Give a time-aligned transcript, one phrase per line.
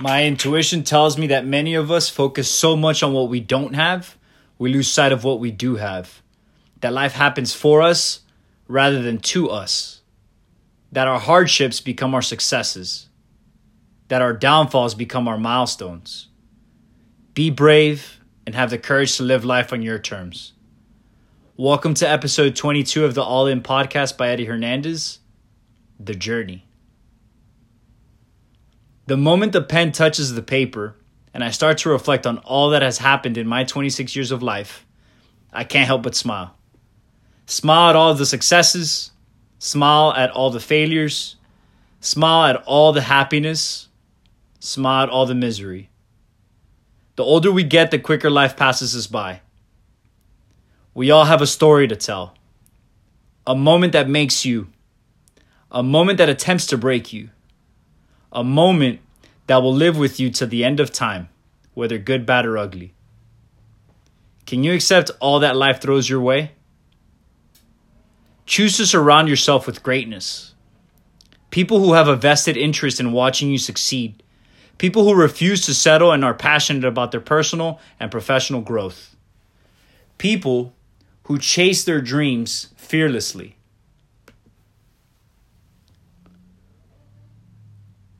[0.00, 3.74] My intuition tells me that many of us focus so much on what we don't
[3.74, 4.16] have,
[4.56, 6.22] we lose sight of what we do have.
[6.82, 8.20] That life happens for us
[8.68, 10.02] rather than to us.
[10.92, 13.08] That our hardships become our successes.
[14.06, 16.28] That our downfalls become our milestones.
[17.34, 20.52] Be brave and have the courage to live life on your terms.
[21.56, 25.18] Welcome to episode 22 of the All In podcast by Eddie Hernandez
[25.98, 26.67] The Journey.
[29.08, 30.94] The moment the pen touches the paper
[31.32, 34.42] and I start to reflect on all that has happened in my 26 years of
[34.42, 34.84] life,
[35.50, 36.54] I can't help but smile.
[37.46, 39.12] Smile at all the successes,
[39.58, 41.36] smile at all the failures,
[42.00, 43.88] smile at all the happiness,
[44.60, 45.88] smile at all the misery.
[47.16, 49.40] The older we get, the quicker life passes us by.
[50.92, 52.34] We all have a story to tell,
[53.46, 54.68] a moment that makes you,
[55.72, 57.30] a moment that attempts to break you
[58.32, 59.00] a moment
[59.46, 61.28] that will live with you to the end of time,
[61.74, 62.94] whether good, bad, or ugly.
[64.46, 66.52] Can you accept all that life throws your way?
[68.46, 70.54] Choose to surround yourself with greatness.
[71.50, 74.22] People who have a vested interest in watching you succeed.
[74.78, 79.14] People who refuse to settle and are passionate about their personal and professional growth.
[80.16, 80.72] People
[81.24, 83.57] who chase their dreams fearlessly.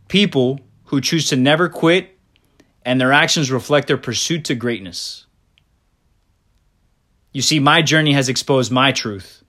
[0.08, 2.18] People who choose to never quit
[2.84, 5.26] and their actions reflect their pursuit to greatness.
[7.32, 9.44] You see, my journey has exposed my truth.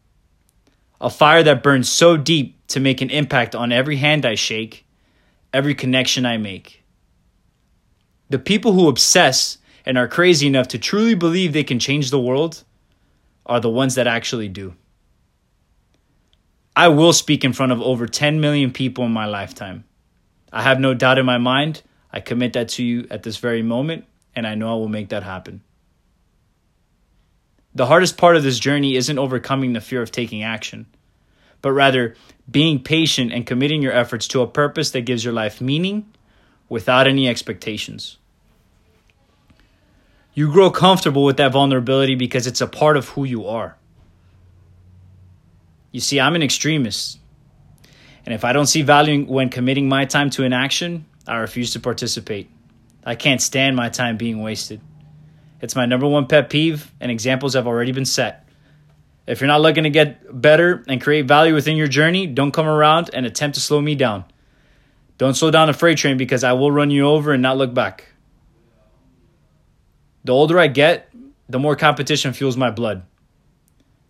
[1.02, 4.86] A fire that burns so deep to make an impact on every hand I shake,
[5.54, 6.84] every connection I make.
[8.30, 12.20] The people who obsess and are crazy enough to truly believe they can change the
[12.20, 12.64] world
[13.46, 14.76] are the ones that actually do.
[16.76, 19.86] I will speak in front of over 10 million people in my lifetime.
[20.52, 21.82] I have no doubt in my mind.
[22.12, 24.06] I commit that to you at this very moment,
[24.36, 25.62] and I know I will make that happen.
[27.76, 30.88] The hardest part of this journey isn't overcoming the fear of taking action,
[31.62, 32.16] but rather
[32.50, 36.12] being patient and committing your efforts to a purpose that gives your life meaning
[36.68, 38.18] without any expectations.
[40.34, 43.76] You grow comfortable with that vulnerability because it's a part of who you are.
[45.92, 47.20] You see, I'm an extremist.
[48.26, 51.74] And if I don't see value when committing my time to an action, I refuse
[51.74, 52.50] to participate.
[53.06, 54.82] I can't stand my time being wasted.
[55.62, 58.48] It's my number one pet peeve, and examples have already been set.
[59.28, 62.68] If you're not looking to get better and create value within your journey, don't come
[62.68, 64.26] around and attempt to slow me down.
[65.18, 67.74] Don't slow down a freight train because I will run you over and not look
[67.74, 68.08] back.
[70.24, 71.12] The older I get,
[71.48, 73.04] the more competition fuels my blood.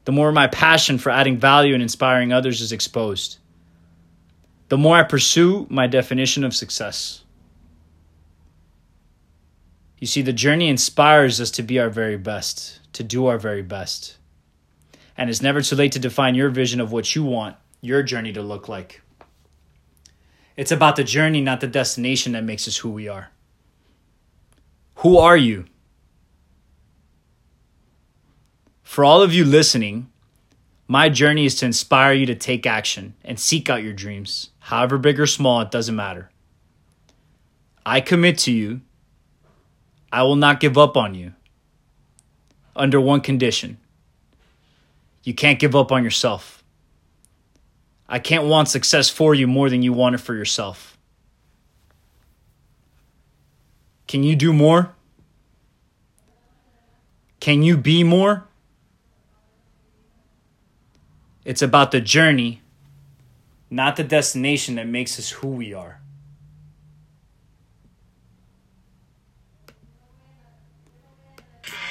[0.05, 3.39] The more my passion for adding value and inspiring others is exposed
[4.69, 7.23] the more I pursue my definition of success.
[9.97, 13.63] You see, the journey inspires us to be our very best, to do our very
[13.63, 14.17] best.
[15.17, 18.33] And it's never too late to define your vision of what you want your journey
[18.33, 19.01] to look like.
[20.55, 23.31] It's about the journey, not the destination, that makes us who we are.
[24.95, 25.65] Who are you?
[28.83, 30.08] For all of you listening,
[30.89, 34.97] my journey is to inspire you to take action and seek out your dreams, however
[34.97, 36.29] big or small, it doesn't matter.
[37.85, 38.81] I commit to you,
[40.11, 41.31] I will not give up on you
[42.75, 43.77] under one condition
[45.23, 46.63] you can't give up on yourself.
[48.07, 50.97] I can't want success for you more than you want it for yourself.
[54.07, 54.95] Can you do more?
[57.39, 58.48] Can you be more?
[61.45, 62.61] It's about the journey,
[63.69, 66.01] not the destination that makes us who we are.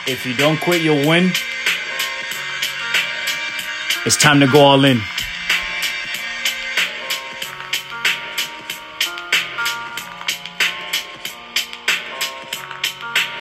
[0.06, 1.32] If you don't quit, you'll win.
[4.06, 5.00] It's time to go all in.